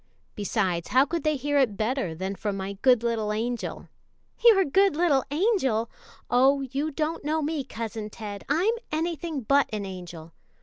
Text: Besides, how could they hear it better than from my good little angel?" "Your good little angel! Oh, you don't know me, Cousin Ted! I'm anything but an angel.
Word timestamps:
Besides, 0.33 0.87
how 0.87 1.05
could 1.05 1.23
they 1.23 1.35
hear 1.35 1.59
it 1.59 1.77
better 1.77 2.15
than 2.15 2.33
from 2.33 2.57
my 2.57 2.73
good 2.81 3.03
little 3.03 3.31
angel?" 3.31 3.87
"Your 4.43 4.65
good 4.65 4.95
little 4.95 5.23
angel! 5.29 5.91
Oh, 6.27 6.61
you 6.61 6.89
don't 6.89 7.23
know 7.23 7.43
me, 7.43 7.63
Cousin 7.63 8.09
Ted! 8.09 8.43
I'm 8.49 8.73
anything 8.91 9.41
but 9.41 9.69
an 9.71 9.85
angel. 9.85 10.33